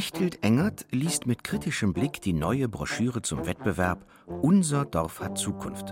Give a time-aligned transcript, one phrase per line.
[0.00, 5.90] Mechthild Engert liest mit kritischem Blick die neue Broschüre zum Wettbewerb Unser Dorf hat Zukunft.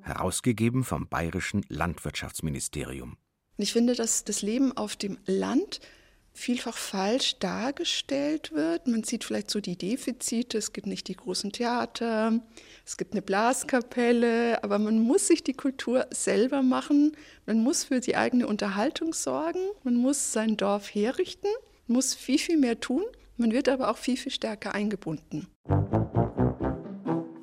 [0.00, 3.18] Herausgegeben vom Bayerischen Landwirtschaftsministerium.
[3.58, 5.80] Ich finde, dass das Leben auf dem Land
[6.32, 8.86] vielfach falsch dargestellt wird.
[8.86, 12.40] Man sieht vielleicht so die Defizite, es gibt nicht die großen Theater,
[12.86, 18.00] es gibt eine Blaskapelle, aber man muss sich die Kultur selber machen, man muss für
[18.00, 21.50] die eigene Unterhaltung sorgen, man muss sein Dorf herrichten,
[21.88, 23.02] muss viel, viel mehr tun,
[23.36, 25.46] man wird aber auch viel, viel stärker eingebunden.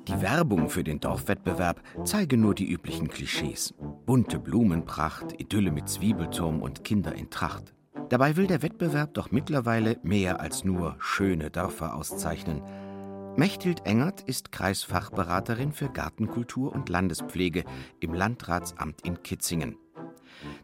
[0.08, 3.74] Die Werbung für den Dorfwettbewerb zeige nur die üblichen Klischees.
[4.06, 7.74] Bunte Blumenpracht, Idylle mit Zwiebelturm und Kinder in Tracht.
[8.08, 12.62] Dabei will der Wettbewerb doch mittlerweile mehr als nur schöne Dörfer auszeichnen.
[13.36, 17.64] Mechthild Engert ist Kreisfachberaterin für Gartenkultur und Landespflege
[18.00, 19.76] im Landratsamt in Kitzingen.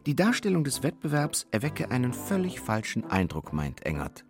[0.05, 4.25] Die Darstellung des Wettbewerbs erwecke einen völlig falschen Eindruck, meint Engert.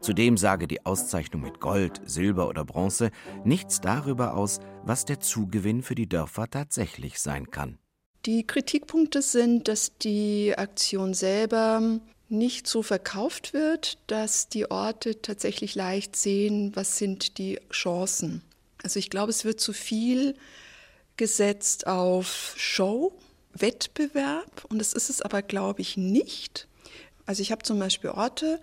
[0.00, 3.10] Zudem sage die Auszeichnung mit Gold, Silber oder Bronze
[3.44, 7.78] nichts darüber aus, was der Zugewinn für die Dörfer tatsächlich sein kann.
[8.26, 15.74] Die Kritikpunkte sind, dass die Aktion selber nicht so verkauft wird, dass die Orte tatsächlich
[15.74, 18.42] leicht sehen, was sind die Chancen.
[18.82, 20.34] Also ich glaube, es wird zu viel
[21.16, 23.12] gesetzt auf Show,
[23.52, 26.68] Wettbewerb und das ist es aber, glaube ich, nicht.
[27.26, 28.60] Also ich habe zum Beispiel Orte,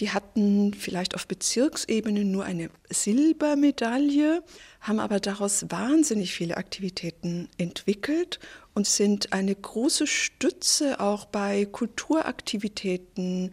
[0.00, 4.44] die hatten vielleicht auf Bezirksebene nur eine Silbermedaille,
[4.80, 8.38] haben aber daraus wahnsinnig viele Aktivitäten entwickelt
[8.74, 13.52] und sind eine große Stütze auch bei Kulturaktivitäten.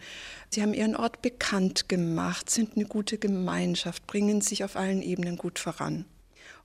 [0.51, 5.37] Sie haben ihren Ort bekannt gemacht, sind eine gute Gemeinschaft, bringen sich auf allen Ebenen
[5.37, 6.05] gut voran.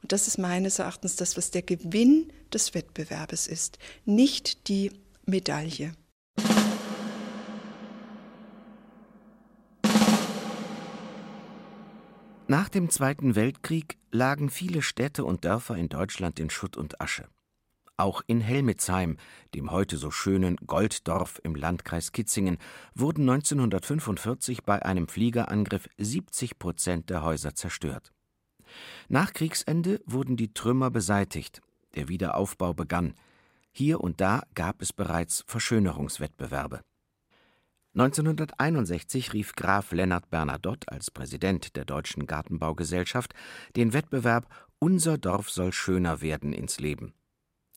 [0.03, 4.93] Und das ist meines Erachtens das, was der Gewinn des Wettbewerbes ist, nicht die
[5.27, 5.93] Medaille.
[12.51, 17.29] Nach dem Zweiten Weltkrieg lagen viele Städte und Dörfer in Deutschland in Schutt und Asche.
[17.97, 19.19] Auch in Helmitsheim,
[19.55, 22.59] dem heute so schönen Golddorf im Landkreis Kitzingen,
[22.95, 28.11] wurden 1945 bei einem Fliegerangriff 70 Prozent der Häuser zerstört.
[29.09, 31.61] Nach Kriegsende wurden die Trümmer beseitigt,
[31.95, 33.15] der Wiederaufbau begann.
[33.73, 36.81] Hier und da gab es bereits Verschönerungswettbewerbe.
[37.95, 43.35] 1961 rief Graf Lennart Bernadotte als Präsident der Deutschen Gartenbaugesellschaft
[43.75, 44.49] den Wettbewerb
[44.79, 47.15] Unser Dorf soll schöner werden ins Leben.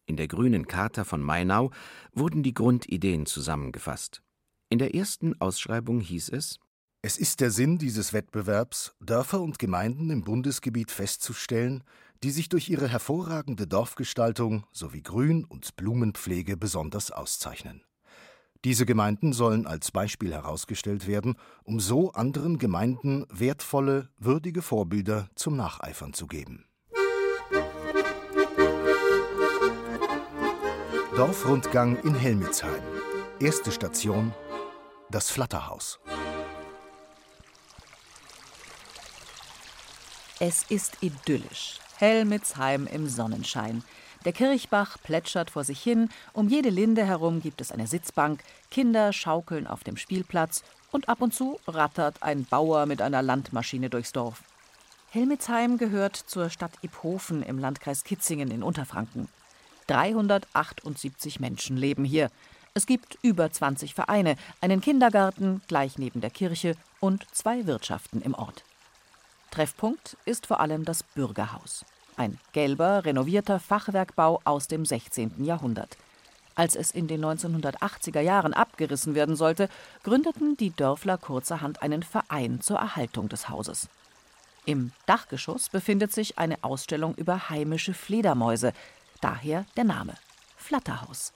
[0.05, 1.71] In der grünen Charta von Mainau
[2.13, 4.21] wurden die Grundideen zusammengefasst.
[4.69, 6.59] In der ersten Ausschreibung hieß es
[7.05, 11.83] Es ist der Sinn dieses Wettbewerbs, Dörfer und Gemeinden im Bundesgebiet festzustellen,
[12.23, 17.83] die sich durch ihre hervorragende Dorfgestaltung sowie Grün- und Blumenpflege besonders auszeichnen.
[18.63, 25.57] Diese Gemeinden sollen als Beispiel herausgestellt werden, um so anderen Gemeinden wertvolle, würdige Vorbilder zum
[25.57, 26.69] Nacheifern zu geben.
[31.17, 32.81] Dorfrundgang in Helmitsheim.
[33.41, 34.33] Erste Station:
[35.11, 35.99] das Flatterhaus.
[40.45, 41.79] Es ist idyllisch.
[41.95, 43.81] Helmitsheim im Sonnenschein.
[44.25, 49.13] Der Kirchbach plätschert vor sich hin, um jede Linde herum gibt es eine Sitzbank, Kinder
[49.13, 54.11] schaukeln auf dem Spielplatz und ab und zu rattert ein Bauer mit einer Landmaschine durchs
[54.11, 54.43] Dorf.
[55.11, 59.29] Helmitsheim gehört zur Stadt Iphofen im Landkreis Kitzingen in Unterfranken.
[59.87, 62.29] 378 Menschen leben hier.
[62.73, 68.33] Es gibt über 20 Vereine, einen Kindergarten gleich neben der Kirche und zwei Wirtschaften im
[68.33, 68.65] Ort.
[69.53, 71.85] Treffpunkt ist vor allem das Bürgerhaus.
[72.17, 75.45] Ein gelber, renovierter Fachwerkbau aus dem 16.
[75.45, 75.95] Jahrhundert.
[76.55, 79.69] Als es in den 1980er Jahren abgerissen werden sollte,
[80.01, 83.89] gründeten die Dörfler kurzerhand einen Verein zur Erhaltung des Hauses.
[84.65, 88.73] Im Dachgeschoss befindet sich eine Ausstellung über heimische Fledermäuse,
[89.21, 90.15] daher der Name
[90.57, 91.31] Flatterhaus.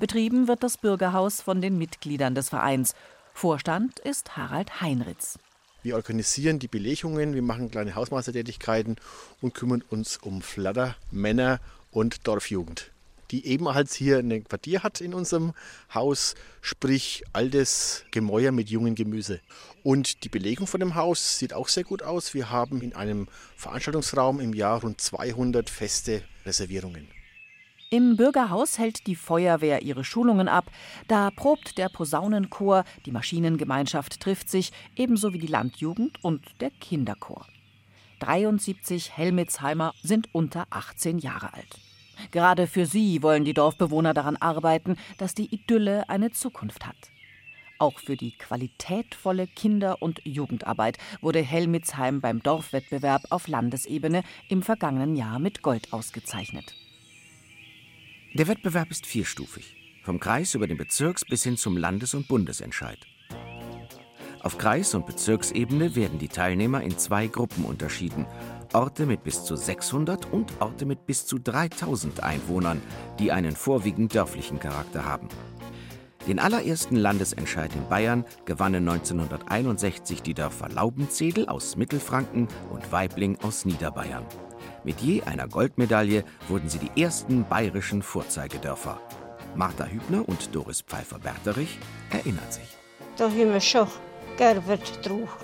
[0.00, 2.96] Betrieben wird das Bürgerhaus von den Mitgliedern des Vereins.
[3.32, 5.38] Vorstand ist Harald Heinritz.
[5.84, 8.96] Wir organisieren die Belegungen, wir machen kleine Hausmeistertätigkeiten
[9.42, 11.60] und kümmern uns um Flatter, Männer
[11.90, 12.90] und Dorfjugend,
[13.30, 15.52] die ebenfalls hier ein Quartier hat in unserem
[15.92, 19.40] Haus, sprich altes Gemäuer mit jungen Gemüse.
[19.82, 22.32] Und die Belegung von dem Haus sieht auch sehr gut aus.
[22.32, 23.28] Wir haben in einem
[23.58, 27.08] Veranstaltungsraum im Jahr rund 200 feste Reservierungen.
[27.90, 30.70] Im Bürgerhaus hält die Feuerwehr ihre Schulungen ab.
[31.06, 37.46] Da probt der Posaunenchor, die Maschinengemeinschaft trifft sich, ebenso wie die Landjugend und der Kinderchor.
[38.20, 41.78] 73 Helmitsheimer sind unter 18 Jahre alt.
[42.30, 46.96] Gerade für sie wollen die Dorfbewohner daran arbeiten, dass die Idylle eine Zukunft hat.
[47.78, 55.16] Auch für die qualitätvolle Kinder- und Jugendarbeit wurde Helmitsheim beim Dorfwettbewerb auf Landesebene im vergangenen
[55.16, 56.74] Jahr mit Gold ausgezeichnet.
[58.36, 62.98] Der Wettbewerb ist vierstufig, vom Kreis über den Bezirks bis hin zum Landes- und Bundesentscheid.
[64.40, 68.26] Auf Kreis- und Bezirksebene werden die Teilnehmer in zwei Gruppen unterschieden.
[68.72, 72.82] Orte mit bis zu 600 und Orte mit bis zu 3000 Einwohnern,
[73.20, 75.28] die einen vorwiegend dörflichen Charakter haben.
[76.26, 83.64] Den allerersten Landesentscheid in Bayern gewannen 1961 die Dörfer Laubenzedel aus Mittelfranken und Weibling aus
[83.64, 84.26] Niederbayern.
[84.84, 89.00] Mit je einer Goldmedaille wurden sie die ersten bayerischen Vorzeigedörfer.
[89.54, 91.78] Martha Hübner und Doris Pfeiffer-Berterich
[92.10, 92.68] erinnern sich.
[93.16, 93.88] Da haben wir schon
[94.36, 95.38] gearbeitet drauf.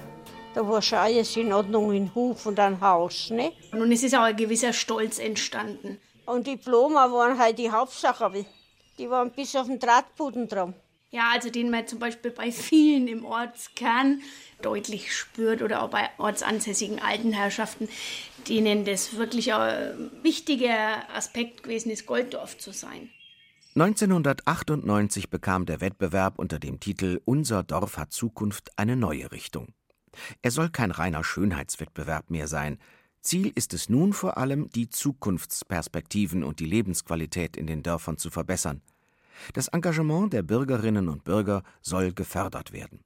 [0.54, 3.30] Da war schon alles in Ordnung in Hof und ein Haus.
[3.30, 3.52] Ne?
[3.72, 5.98] Und es ist auch ein gewisser Stolz entstanden.
[6.26, 8.44] Und Diploma waren halt die Hauptsache.
[8.98, 10.74] Die waren bis auf den Drahtboden dran.
[11.12, 14.22] Ja, also den man zum Beispiel bei vielen im Ortskern
[14.62, 17.88] deutlich spürt oder auch bei ortsansässigen alten Herrschaften,
[18.48, 23.10] denen das wirklich ein wichtiger Aspekt gewesen ist, Golddorf zu sein.
[23.76, 29.68] 1998 bekam der Wettbewerb unter dem Titel Unser Dorf hat Zukunft eine neue Richtung.
[30.42, 32.78] Er soll kein reiner Schönheitswettbewerb mehr sein.
[33.20, 38.30] Ziel ist es nun vor allem, die Zukunftsperspektiven und die Lebensqualität in den Dörfern zu
[38.30, 38.82] verbessern.
[39.54, 43.00] Das Engagement der Bürgerinnen und Bürger soll gefördert werden.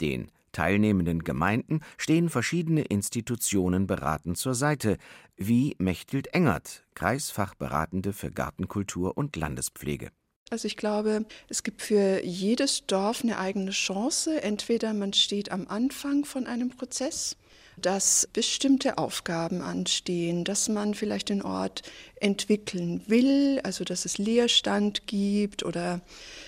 [0.00, 4.98] Den teilnehmenden Gemeinden stehen verschiedene Institutionen beratend zur Seite,
[5.36, 10.10] wie Mechthild Engert, Kreisfachberatende für Gartenkultur und Landespflege.
[10.50, 14.42] Also ich glaube, es gibt für jedes Dorf eine eigene Chance.
[14.42, 17.36] Entweder man steht am Anfang von einem Prozess,
[17.78, 21.82] dass bestimmte Aufgaben anstehen, dass man vielleicht den Ort
[22.20, 26.00] entwickeln will, also dass es Leerstand gibt oder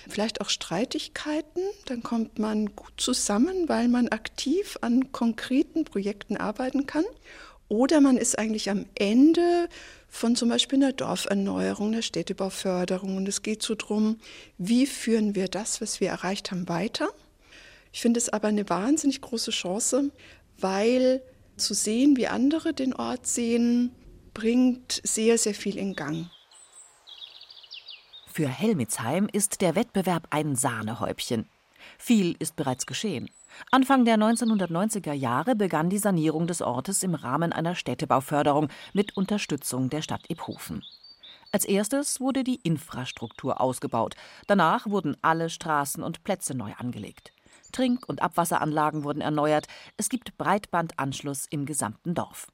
[0.09, 1.63] vielleicht auch Streitigkeiten.
[1.85, 7.05] Dann kommt man gut zusammen, weil man aktiv an konkreten Projekten arbeiten kann.
[7.67, 9.69] Oder man ist eigentlich am Ende
[10.09, 13.15] von zum Beispiel einer Dorferneuerung, einer Städtebauförderung.
[13.15, 14.17] Und es geht so darum,
[14.57, 17.09] wie führen wir das, was wir erreicht haben, weiter.
[17.93, 20.11] Ich finde es aber eine wahnsinnig große Chance,
[20.61, 21.21] weil
[21.57, 23.91] zu sehen, wie andere den Ort sehen,
[24.33, 26.29] bringt sehr, sehr viel in Gang.
[28.27, 31.49] Für Helmitsheim ist der Wettbewerb ein Sahnehäubchen.
[31.97, 33.29] Viel ist bereits geschehen.
[33.71, 39.89] Anfang der 1990er Jahre begann die Sanierung des Ortes im Rahmen einer Städtebauförderung mit Unterstützung
[39.89, 40.83] der Stadt Iphofen.
[41.51, 44.15] Als erstes wurde die Infrastruktur ausgebaut.
[44.47, 47.33] Danach wurden alle Straßen und Plätze neu angelegt.
[47.71, 49.67] Trink- und Abwasseranlagen wurden erneuert.
[49.97, 52.47] Es gibt Breitbandanschluss im gesamten Dorf.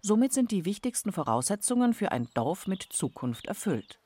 [0.00, 4.00] Somit sind die wichtigsten Voraussetzungen für ein Dorf mit Zukunft erfüllt.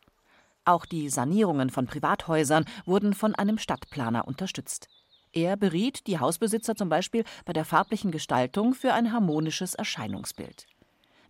[0.65, 4.89] Auch die Sanierungen von Privathäusern wurden von einem Stadtplaner unterstützt.
[5.33, 10.67] Er beriet die Hausbesitzer zum Beispiel bei der farblichen Gestaltung für ein harmonisches Erscheinungsbild.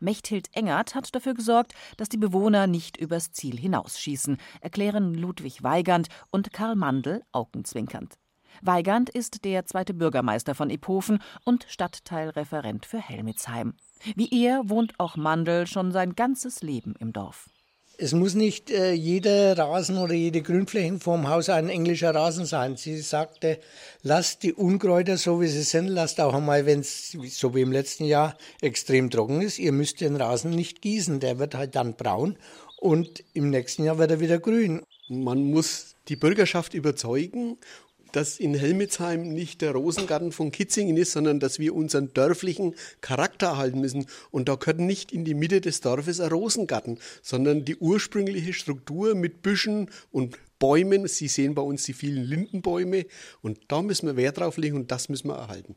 [0.01, 6.09] Mechthild Engert hat dafür gesorgt, dass die Bewohner nicht übers Ziel hinausschießen, erklären Ludwig Weigand
[6.31, 8.19] und Karl Mandl augenzwinkernd.
[8.63, 13.75] Weigand ist der zweite Bürgermeister von Iphofen und Stadtteilreferent für Helmitsheim.
[14.15, 17.49] Wie er wohnt auch Mandl schon sein ganzes Leben im Dorf.
[17.99, 22.77] Es muss nicht äh, jeder Rasen oder jede Grünfläche vorm Haus ein englischer Rasen sein.
[22.77, 23.59] Sie sagte,
[24.03, 27.73] lasst die Unkräuter so wie sie sind, lasst auch einmal, wenn es so wie im
[27.73, 31.95] letzten Jahr extrem trocken ist, ihr müsst den Rasen nicht gießen, der wird halt dann
[31.95, 32.37] braun
[32.79, 34.83] und im nächsten Jahr wird er wieder grün.
[35.09, 37.57] Man muss die Bürgerschaft überzeugen
[38.17, 43.49] dass in Helmitsheim nicht der Rosengarten von Kitzingen ist, sondern dass wir unseren dörflichen Charakter
[43.49, 44.07] erhalten müssen.
[44.31, 49.15] Und da gehört nicht in die Mitte des Dorfes ein Rosengarten, sondern die ursprüngliche Struktur
[49.15, 51.07] mit Büschen und Bäumen.
[51.07, 53.05] Sie sehen bei uns die vielen Lindenbäume.
[53.43, 55.77] Und da müssen wir Wert drauf legen und das müssen wir erhalten.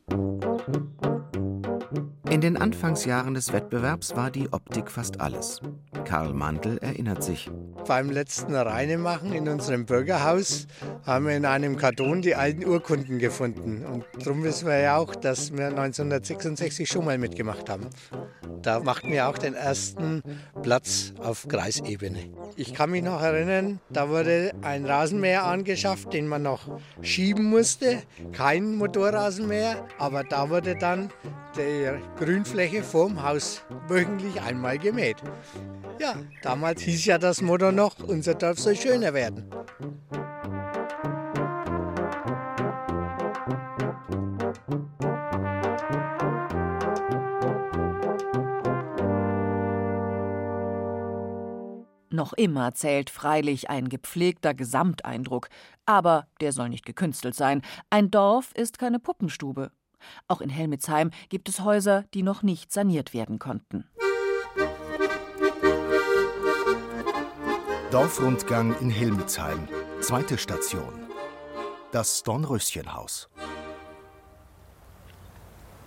[2.31, 5.59] In den Anfangsjahren des Wettbewerbs war die Optik fast alles.
[6.05, 7.49] Karl Mandl erinnert sich.
[7.87, 10.67] Beim letzten Reinemachen in unserem Bürgerhaus
[11.05, 13.85] haben wir in einem Karton die alten Urkunden gefunden.
[13.85, 17.87] Und darum wissen wir ja auch, dass wir 1966 schon mal mitgemacht haben.
[18.61, 20.21] Da machten wir auch den ersten
[20.61, 22.29] Platz auf Kreisebene.
[22.55, 28.03] Ich kann mich noch erinnern, da wurde ein Rasenmäher angeschafft, den man noch schieben musste.
[28.33, 31.09] Kein Motorrasenmäher, aber da wurde dann
[31.55, 35.17] die Grünfläche vorm Haus wöchentlich einmal gemäht.
[35.99, 39.49] Ja, damals hieß ja das Motto noch, unser Dorf soll schöner werden.
[52.11, 55.47] Noch immer zählt freilich ein gepflegter Gesamteindruck,
[55.85, 57.61] aber der soll nicht gekünstelt sein.
[57.89, 59.71] Ein Dorf ist keine Puppenstube.
[60.27, 63.85] Auch in Helmitsheim gibt es Häuser, die noch nicht saniert werden konnten.
[67.91, 69.67] Dorfrundgang in Helmitsheim,
[69.99, 70.93] zweite Station.
[71.91, 73.29] Das Dornröschenhaus.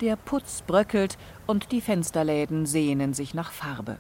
[0.00, 1.16] Der Putz bröckelt
[1.46, 3.98] und die Fensterläden sehnen sich nach Farbe.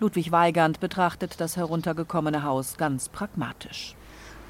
[0.00, 3.96] Ludwig Weigand betrachtet das heruntergekommene Haus ganz pragmatisch.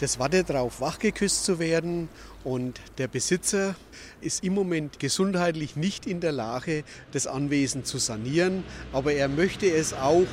[0.03, 2.09] Das wartet darauf, wachgeküsst zu werden.
[2.43, 3.77] Und der Besitzer
[4.21, 6.83] ist im Moment gesundheitlich nicht in der Lage,
[7.13, 8.65] das Anwesen zu sanieren.
[8.93, 10.27] Aber er möchte es auch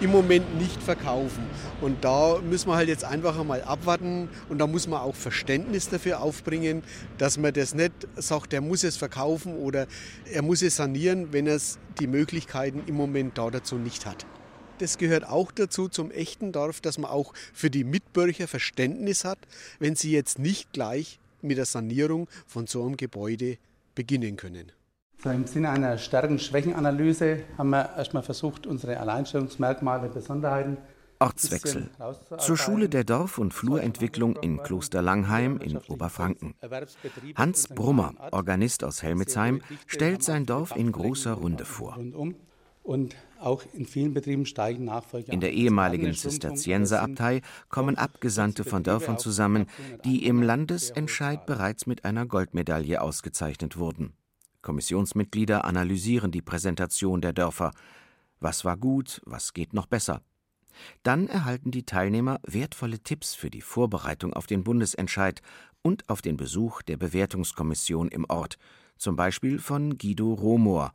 [0.00, 1.42] im Moment nicht verkaufen.
[1.80, 4.28] Und da müssen wir halt jetzt einfach einmal abwarten.
[4.48, 6.84] Und da muss man auch Verständnis dafür aufbringen,
[7.18, 9.88] dass man das nicht sagt, er muss es verkaufen oder
[10.32, 11.60] er muss es sanieren, wenn er
[11.98, 14.24] die Möglichkeiten im Moment da dazu nicht hat.
[14.78, 19.38] Das gehört auch dazu zum echten Dorf, dass man auch für die Mitbürger Verständnis hat,
[19.78, 23.58] wenn sie jetzt nicht gleich mit der Sanierung von so einem Gebäude
[23.94, 24.72] beginnen können.
[25.22, 30.76] So Im Sinne einer Stärken-Schwächen-Analyse haben wir erstmal versucht, unsere Alleinstellungsmerkmale, Besonderheiten
[31.18, 31.88] Ortswechsel.
[32.38, 36.54] Zur Schule der Dorf- und Flurentwicklung in Kloster Langheim in Oberfranken.
[37.34, 41.98] Hans Brummer, Organist aus Helmetsheim, stellt sein Dorf in großer Runde vor.
[42.82, 45.32] Und auch in vielen Betrieben steigen Nachfolger.
[45.32, 49.66] In der ehemaligen Zisterzienserabtei kommen Abgesandte von Dörfern zusammen,
[50.04, 54.14] die im Landesentscheid bereits mit einer Goldmedaille ausgezeichnet wurden.
[54.62, 57.70] Kommissionsmitglieder analysieren die Präsentation der Dörfer.
[58.40, 60.22] Was war gut, was geht noch besser?
[61.02, 65.40] Dann erhalten die Teilnehmer wertvolle Tipps für die Vorbereitung auf den Bundesentscheid
[65.82, 68.58] und auf den Besuch der Bewertungskommission im Ort,
[68.98, 70.92] zum Beispiel von Guido Romohr,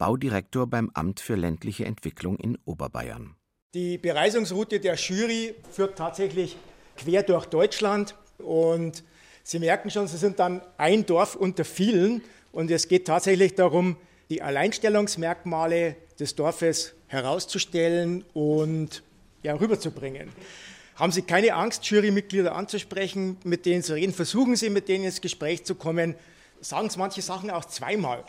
[0.00, 3.36] Baudirektor beim Amt für ländliche Entwicklung in Oberbayern.
[3.74, 6.56] Die Bereisungsroute der Jury führt tatsächlich
[6.96, 9.04] quer durch Deutschland und
[9.44, 13.96] Sie merken schon, Sie sind dann ein Dorf unter vielen und es geht tatsächlich darum,
[14.30, 19.02] die Alleinstellungsmerkmale des Dorfes herauszustellen und
[19.42, 20.30] ja, rüberzubringen.
[20.96, 24.14] Haben Sie keine Angst, Jurymitglieder anzusprechen, mit denen zu reden?
[24.14, 26.14] Versuchen Sie, mit denen ins Gespräch zu kommen.
[26.62, 28.24] Sagen Sie manche Sachen auch zweimal,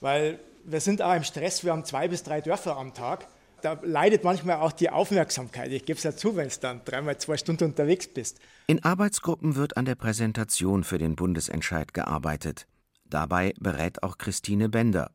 [0.00, 3.26] weil wir sind auch im Stress, wir haben zwei bis drei Dörfer am Tag.
[3.62, 5.72] Da leidet manchmal auch die Aufmerksamkeit.
[5.72, 8.38] Ich gebe es ja zu, wenn du dann dreimal zwei Stunden unterwegs bist.
[8.68, 12.68] In Arbeitsgruppen wird an der Präsentation für den Bundesentscheid gearbeitet.
[13.04, 15.10] Dabei berät auch Christine Bender.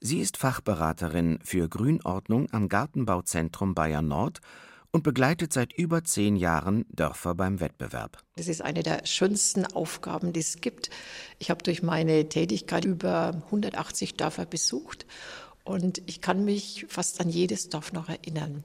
[0.00, 4.40] Sie ist Fachberaterin für Grünordnung am Gartenbauzentrum Bayern Nord
[4.92, 8.18] und begleitet seit über zehn Jahren Dörfer beim Wettbewerb.
[8.36, 10.90] Das ist eine der schönsten Aufgaben, die es gibt.
[11.38, 15.06] Ich habe durch meine Tätigkeit über 180 Dörfer besucht
[15.64, 18.64] und ich kann mich fast an jedes Dorf noch erinnern.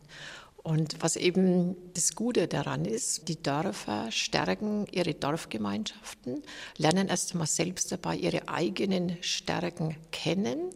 [0.64, 6.42] Und was eben das Gute daran ist, die Dörfer stärken ihre Dorfgemeinschaften,
[6.78, 10.70] lernen erst einmal selbst dabei ihre eigenen Stärken kennen,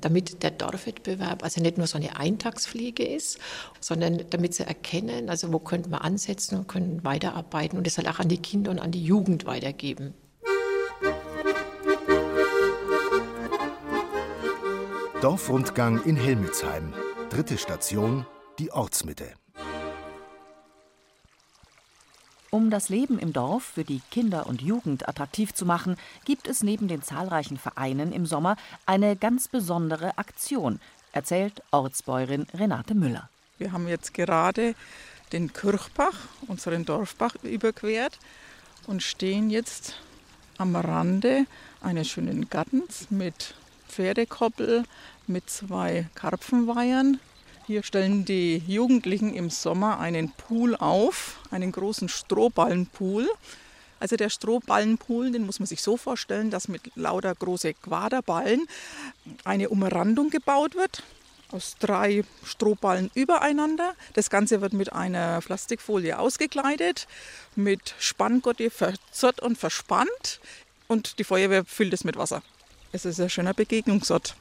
[0.00, 3.38] damit der Dorfwettbewerb also nicht nur so eine Eintagsfliege ist,
[3.80, 8.08] sondern damit sie erkennen, also wo könnte man ansetzen und können weiterarbeiten und es halt
[8.08, 10.14] auch an die Kinder und an die Jugend weitergeben.
[15.20, 16.94] Dorfrundgang in Helmitsheim.
[17.28, 18.24] Dritte Station
[18.58, 19.32] die Ortsmitte.
[22.50, 26.62] Um das Leben im Dorf für die Kinder und Jugend attraktiv zu machen, gibt es
[26.62, 28.56] neben den zahlreichen Vereinen im Sommer
[28.86, 30.80] eine ganz besondere Aktion,
[31.10, 33.28] erzählt Ortsbäuerin Renate Müller.
[33.58, 34.76] Wir haben jetzt gerade
[35.32, 38.18] den Kirchbach, unseren Dorfbach, überquert
[38.86, 39.94] und stehen jetzt
[40.56, 41.46] am Rande
[41.80, 43.54] eines schönen Gartens mit
[43.88, 44.84] Pferdekoppel,
[45.26, 47.18] mit zwei Karpfenweihern,
[47.66, 53.28] hier stellen die Jugendlichen im Sommer einen Pool auf, einen großen Strohballenpool.
[54.00, 58.66] Also der Strohballenpool, den muss man sich so vorstellen, dass mit lauter große Quaderballen
[59.44, 61.02] eine Umrandung gebaut wird
[61.52, 63.94] aus drei Strohballen übereinander.
[64.14, 67.06] Das Ganze wird mit einer Plastikfolie ausgekleidet,
[67.54, 70.40] mit Spanngurte verzerrt und verspannt
[70.88, 72.42] und die Feuerwehr füllt es mit Wasser.
[72.92, 74.36] Es ist ein schöner Begegnungsort.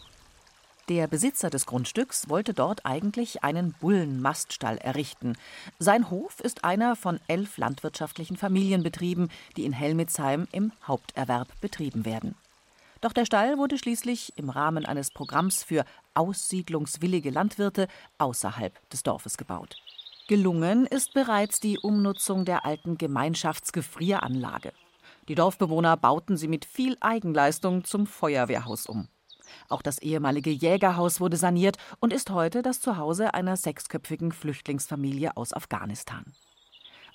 [0.90, 5.38] Der Besitzer des Grundstücks wollte dort eigentlich einen Bullenmaststall errichten.
[5.80, 12.36] Sein Hof ist einer von elf landwirtschaftlichen Familienbetrieben, die in Helmitsheim im Haupterwerb betrieben werden.
[13.00, 15.86] Doch der Stall wurde schließlich im Rahmen eines Programms für
[16.16, 17.88] aussiedlungswillige Landwirte
[18.18, 19.78] außerhalb des Dorfes gebaut.
[20.28, 24.74] Gelungen ist bereits die Umnutzung der alten Gemeinschaftsgefrieranlage.
[25.30, 29.08] Die Dorfbewohner bauten sie mit viel Eigenleistung zum Feuerwehrhaus um.
[29.70, 35.54] Auch das ehemalige Jägerhaus wurde saniert und ist heute das Zuhause einer sechsköpfigen Flüchtlingsfamilie aus
[35.54, 36.34] Afghanistan.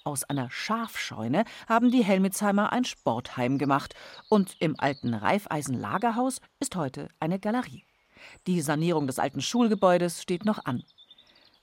[0.05, 3.95] Aus einer Schafscheune haben die Helmitsheimer ein Sportheim gemacht
[4.31, 7.85] und im alten Reifeisenlagerhaus ist heute eine Galerie.
[8.47, 10.83] Die Sanierung des alten Schulgebäudes steht noch an.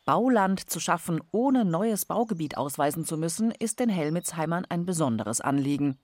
[0.05, 5.97] Bauland zu schaffen, ohne neues Baugebiet ausweisen zu müssen, ist den Helmitsheimern ein besonderes Anliegen.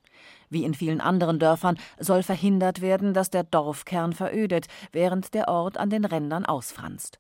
[0.50, 5.78] Wie in vielen anderen Dörfern soll verhindert werden, dass der Dorfkern verödet, während der Ort
[5.78, 7.20] an den Rändern ausfranst.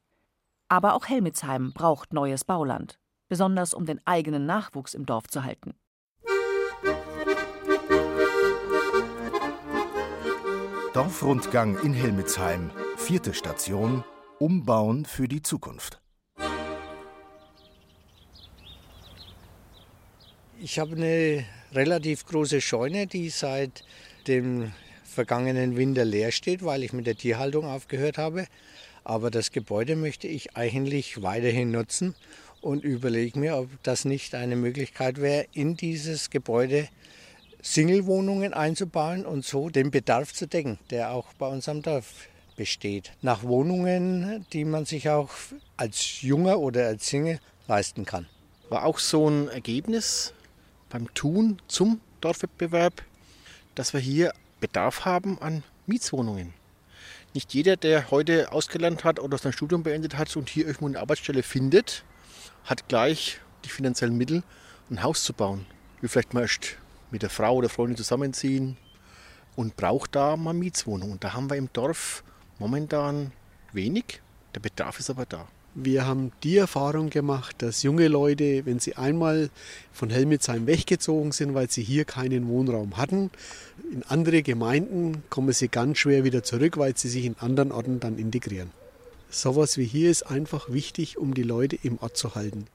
[0.69, 2.97] Aber auch Helmitsheim braucht neues Bauland,
[3.29, 5.75] besonders um den eigenen Nachwuchs im Dorf zu halten.
[10.93, 14.03] Dorfrundgang in Helmitsheim, vierte Station,
[14.39, 16.00] Umbauen für die Zukunft.
[20.63, 23.84] Ich habe eine relativ große Scheune, die seit
[24.27, 24.72] dem
[25.03, 28.46] vergangenen Winter leer steht, weil ich mit der Tierhaltung aufgehört habe.
[29.03, 32.13] Aber das Gebäude möchte ich eigentlich weiterhin nutzen
[32.62, 36.89] und überlege mir, ob das nicht eine Möglichkeit wäre, in dieses Gebäude
[37.63, 43.13] Singlewohnungen einzubauen und so den Bedarf zu decken, der auch bei uns am Dorf besteht.
[43.24, 45.32] Nach Wohnungen, die man sich auch
[45.75, 48.27] als Junger oder als Single leisten kann.
[48.70, 50.36] War auch so ein Ergebnis
[50.91, 53.01] beim Tun zum Dorfwettbewerb,
[53.75, 56.53] dass wir hier Bedarf haben an Mietswohnungen.
[57.33, 61.00] Nicht jeder, der heute ausgelernt hat oder sein Studium beendet hat und hier irgendwo eine
[61.00, 62.03] Arbeitsstelle findet,
[62.65, 64.43] hat gleich die finanziellen Mittel,
[64.89, 65.65] ein Haus zu bauen.
[66.01, 66.77] Will vielleicht mal erst
[67.10, 68.77] mit der Frau oder Freundin zusammenziehen
[69.55, 71.12] und braucht da mal Mietswohnung.
[71.12, 72.24] Und da haben wir im Dorf
[72.60, 73.31] momentan
[73.71, 74.21] wenig.
[74.53, 75.48] Der Bedarf ist aber da.
[75.73, 79.49] Wir haben die Erfahrung gemacht, dass junge Leute, wenn sie einmal
[79.93, 83.31] von Helmitsheim weggezogen sind, weil sie hier keinen Wohnraum hatten,
[83.91, 88.01] in andere Gemeinden kommen sie ganz schwer wieder zurück, weil sie sich in anderen Orten
[88.01, 88.71] dann integrieren.
[89.29, 92.67] Sowas wie hier ist einfach wichtig, um die Leute im Ort zu halten.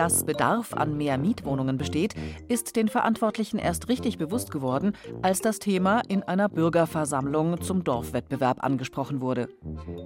[0.00, 2.14] Dass Bedarf an mehr Mietwohnungen besteht,
[2.48, 8.64] ist den Verantwortlichen erst richtig bewusst geworden, als das Thema in einer Bürgerversammlung zum Dorfwettbewerb
[8.64, 9.50] angesprochen wurde.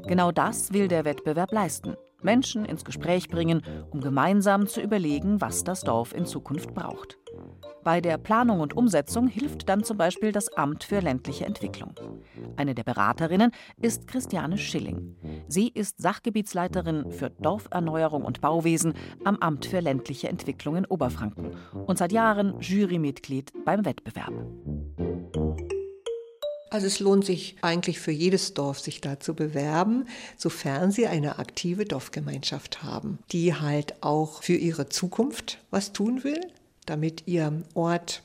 [0.09, 1.95] Genau das will der Wettbewerb leisten.
[2.25, 7.19] Menschen ins Gespräch bringen, um gemeinsam zu überlegen, was das Dorf in Zukunft braucht.
[7.85, 11.95] Bei der Planung und Umsetzung hilft dann zum Beispiel das Amt für ländliche Entwicklung.
[12.57, 15.17] Eine der Beraterinnen ist Christiane Schilling.
[15.49, 21.51] Sie ist Sachgebietsleiterin für Dorferneuerung und Bauwesen am Amt für ländliche Entwicklung in Oberfranken
[21.87, 24.33] und seit Jahren Jurymitglied beim Wettbewerb.
[26.75, 31.39] Also es lohnt sich eigentlich für jedes Dorf, sich da zu bewerben, sofern sie eine
[31.39, 36.41] aktive Dorfgemeinschaft haben, die halt auch für ihre Zukunft was tun will,
[36.85, 38.25] damit ihr Ort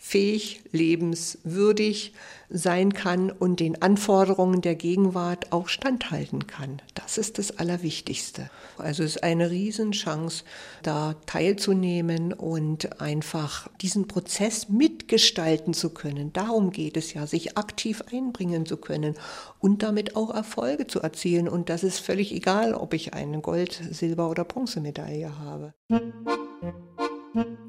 [0.00, 2.14] lebensfähig, lebenswürdig
[2.48, 6.82] sein kann und den Anforderungen der Gegenwart auch standhalten kann.
[6.94, 8.50] Das ist das Allerwichtigste.
[8.76, 10.42] Also es ist eine Riesenchance,
[10.82, 16.32] da teilzunehmen und einfach diesen Prozess mitgestalten zu können.
[16.32, 19.14] Darum geht es ja, sich aktiv einbringen zu können
[19.60, 21.48] und damit auch Erfolge zu erzielen.
[21.48, 25.74] Und das ist völlig egal, ob ich eine Gold-, Silber- oder Bronzemedaille habe.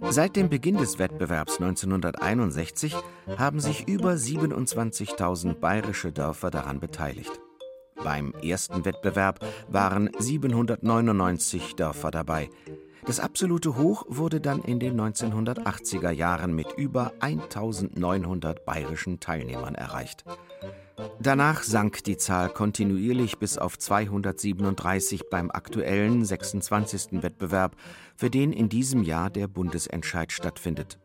[0.09, 2.95] Seit dem Beginn des Wettbewerbs 1961
[3.37, 7.31] haben sich über 27.000 bayerische Dörfer daran beteiligt.
[8.03, 12.49] Beim ersten Wettbewerb waren 799 Dörfer dabei.
[13.05, 20.23] Das absolute Hoch wurde dann in den 1980er Jahren mit über 1900 bayerischen Teilnehmern erreicht.
[21.19, 27.21] Danach sank die Zahl kontinuierlich bis auf 237 beim aktuellen 26.
[27.23, 27.75] Wettbewerb,
[28.15, 30.99] für den in diesem Jahr der Bundesentscheid stattfindet.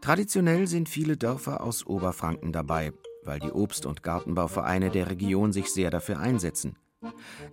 [0.00, 2.92] Traditionell sind viele Dörfer aus Oberfranken dabei,
[3.24, 6.76] weil die Obst- und Gartenbauvereine der Region sich sehr dafür einsetzen.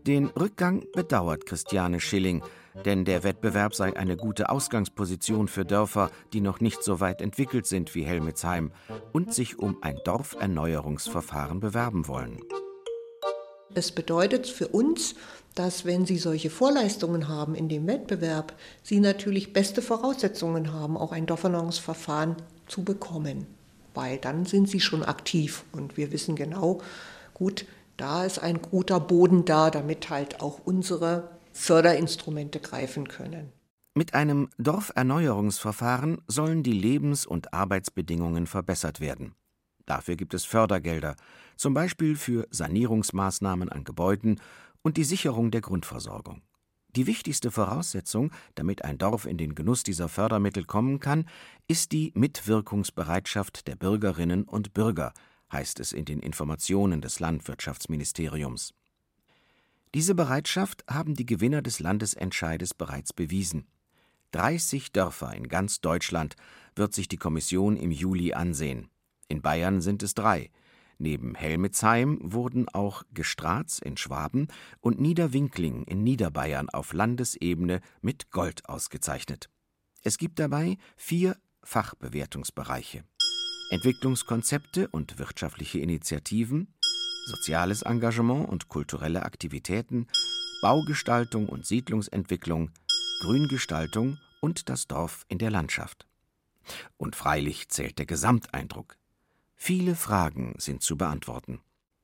[0.05, 2.43] Den Rückgang bedauert Christiane Schilling,
[2.83, 7.65] denn der Wettbewerb sei eine gute Ausgangsposition für Dörfer, die noch nicht so weit entwickelt
[7.65, 8.71] sind wie Helmitsheim
[9.13, 12.39] und sich um ein Dorferneuerungsverfahren bewerben wollen.
[13.73, 15.15] Es bedeutet für uns,
[15.53, 21.11] dass wenn Sie solche Vorleistungen haben in dem Wettbewerb, Sie natürlich beste Voraussetzungen haben, auch
[21.11, 22.35] ein Dorferneuerungsverfahren
[22.67, 23.47] zu bekommen.
[23.93, 26.81] Weil dann sind Sie schon aktiv und wir wissen genau,
[27.33, 27.65] gut,
[27.97, 33.53] da ist ein guter Boden da, damit halt auch unsere Förderinstrumente greifen können.
[33.95, 39.35] Mit einem Dorferneuerungsverfahren sollen die Lebens- und Arbeitsbedingungen verbessert werden.
[39.85, 41.15] Dafür gibt es Fördergelder,
[41.55, 44.41] zum Beispiel für Sanierungsmaßnahmen an Gebäuden
[44.81, 46.41] und die Sicherung der Grundversorgung.
[46.89, 51.25] Die wichtigste Voraussetzung, damit ein Dorf in den Genuss dieser Fördermittel kommen kann,
[51.69, 55.13] ist die Mitwirkungsbereitschaft der Bürgerinnen und Bürger,
[55.53, 58.73] heißt es in den Informationen des Landwirtschaftsministeriums.
[59.95, 63.65] Diese Bereitschaft haben die Gewinner des Landesentscheides bereits bewiesen.
[64.31, 66.35] 30 Dörfer in ganz Deutschland
[66.75, 68.89] wird sich die Kommission im Juli ansehen.
[69.29, 70.51] In Bayern sind es drei.
[70.97, 74.49] Neben Helmetsheim wurden auch Gestratz in Schwaben
[74.81, 79.49] und Niederwinkling in Niederbayern auf Landesebene mit Gold ausgezeichnet.
[80.03, 83.05] Es gibt dabei vier Fachbewertungsbereiche:
[83.69, 86.74] Entwicklungskonzepte und wirtschaftliche Initiativen,
[87.25, 90.07] soziales Engagement und kulturelle Aktivitäten,
[90.61, 92.71] Baugestaltung und Siedlungsentwicklung,
[93.21, 96.07] Grüngestaltung und das Dorf in der Landschaft.
[96.97, 98.97] Und freilich zählt der Gesamteindruck.
[99.55, 101.61] Viele Fragen sind zu beantworten.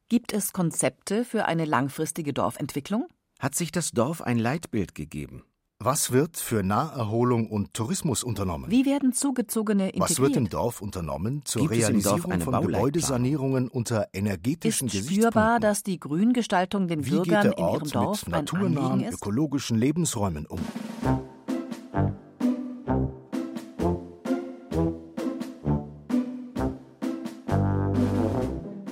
[0.10, 3.08] Gibt es Konzepte für eine langfristige Dorfentwicklung?
[3.40, 5.44] Hat sich das Dorf ein Leitbild gegeben?
[5.84, 8.70] Was wird für Naherholung und Tourismus unternommen?
[8.70, 10.12] Wie werden Zugezogene integriert?
[10.12, 15.82] Was wird im Dorf unternommen zur Gibt Realisierung von Gebäudesanierungen unter energetischen Ist spürbar, dass
[15.82, 19.16] die Grüngestaltung den Wie Bürgern geht der in Ort ihrem Dorf mit naturnahen ist?
[19.16, 20.60] ökologischen Lebensräumen um?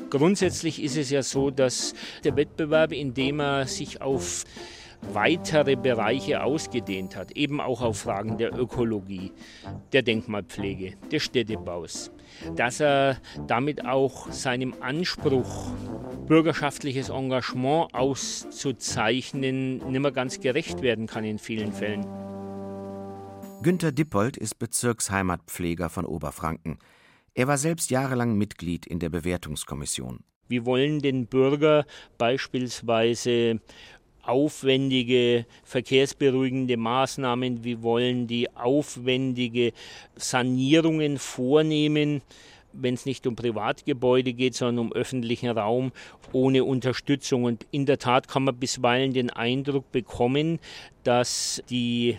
[0.10, 4.44] Grundsätzlich ist es ja so, dass der Wettbewerb, indem er sich auf
[5.14, 9.32] weitere Bereiche ausgedehnt hat, eben auch auf Fragen der Ökologie,
[9.94, 12.12] der Denkmalpflege, des Städtebaus,
[12.56, 15.72] dass er damit auch seinem Anspruch,
[16.28, 22.06] bürgerschaftliches Engagement auszuzeichnen, nicht mehr ganz gerecht werden kann in vielen Fällen.
[23.62, 26.80] Günter Dippold ist Bezirksheimatpfleger von Oberfranken.
[27.34, 30.24] Er war selbst jahrelang Mitglied in der Bewertungskommission.
[30.50, 31.86] Wir wollen den Bürger
[32.18, 33.60] beispielsweise
[34.30, 39.74] aufwendige verkehrsberuhigende Maßnahmen, wir wollen die aufwendige
[40.16, 42.22] Sanierungen vornehmen,
[42.72, 45.92] wenn es nicht um Privatgebäude geht, sondern um öffentlichen Raum
[46.32, 47.44] ohne Unterstützung.
[47.44, 50.60] Und in der Tat kann man bisweilen den Eindruck bekommen,
[51.04, 52.18] dass die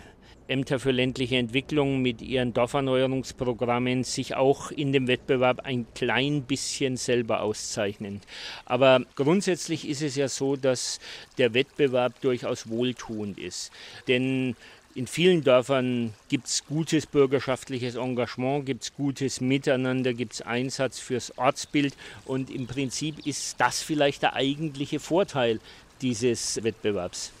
[0.51, 6.97] Ämter für ländliche Entwicklung mit ihren Dorferneuerungsprogrammen sich auch in dem Wettbewerb ein klein bisschen
[6.97, 8.19] selber auszeichnen.
[8.65, 10.99] Aber grundsätzlich ist es ja so, dass
[11.37, 13.71] der Wettbewerb durchaus wohltuend ist.
[14.09, 14.57] Denn
[14.93, 20.99] in vielen Dörfern gibt es gutes bürgerschaftliches Engagement, gibt es gutes Miteinander, gibt es Einsatz
[20.99, 25.61] fürs Ortsbild und im Prinzip ist das vielleicht der eigentliche Vorteil
[26.01, 27.31] dieses Wettbewerbs.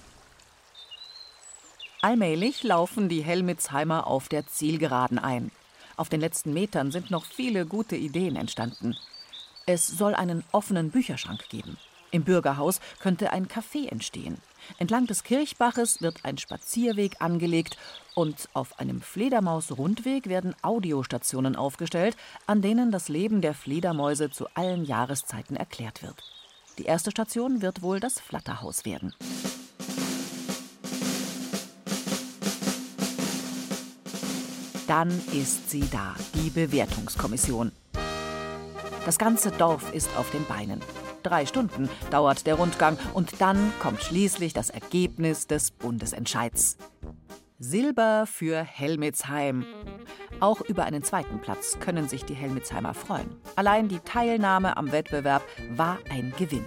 [2.03, 5.51] Allmählich laufen die Helmitsheimer auf der Zielgeraden ein.
[5.97, 8.97] Auf den letzten Metern sind noch viele gute Ideen entstanden.
[9.67, 11.77] Es soll einen offenen Bücherschrank geben.
[12.09, 14.37] Im Bürgerhaus könnte ein Café entstehen.
[14.79, 17.77] Entlang des Kirchbaches wird ein Spazierweg angelegt
[18.15, 24.85] und auf einem Fledermaus-Rundweg werden Audiostationen aufgestellt, an denen das Leben der Fledermäuse zu allen
[24.85, 26.23] Jahreszeiten erklärt wird.
[26.79, 29.13] Die erste Station wird wohl das Flatterhaus werden.
[34.91, 37.71] Dann ist sie da, die Bewertungskommission.
[39.05, 40.81] Das ganze Dorf ist auf den Beinen.
[41.23, 46.75] Drei Stunden dauert der Rundgang und dann kommt schließlich das Ergebnis des Bundesentscheids.
[47.57, 49.65] Silber für Helmitsheim.
[50.41, 53.37] Auch über einen zweiten Platz können sich die Helmitsheimer freuen.
[53.55, 56.65] Allein die Teilnahme am Wettbewerb war ein Gewinn.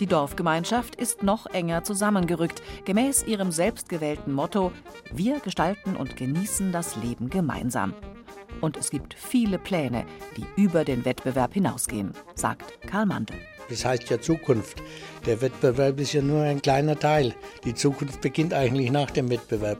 [0.00, 4.72] Die Dorfgemeinschaft ist noch enger zusammengerückt, gemäß ihrem selbstgewählten Motto:
[5.12, 7.92] Wir gestalten und genießen das Leben gemeinsam.
[8.62, 10.06] Und es gibt viele Pläne,
[10.38, 13.36] die über den Wettbewerb hinausgehen, sagt Karl Mandel.
[13.68, 14.82] Das heißt ja Zukunft.
[15.26, 17.34] Der Wettbewerb ist ja nur ein kleiner Teil.
[17.64, 19.78] Die Zukunft beginnt eigentlich nach dem Wettbewerb.